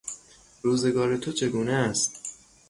[0.61, 2.25] روزگار تو چگونه است؟